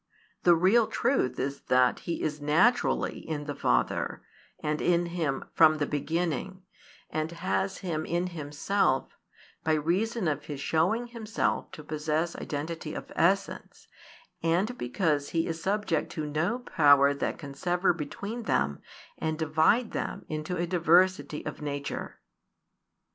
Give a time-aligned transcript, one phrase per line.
[0.41, 4.23] The real truth is that He is naturally in the Father,
[4.63, 6.63] and in Him from the beginning,
[7.11, 9.15] and has Him in Himself,
[9.63, 13.87] by reason of His showing Himself to possess identity of essence,
[14.41, 18.81] and because He is subject to no power that can sever between Them,
[19.19, 22.19] and divide Them into a diversity of nature.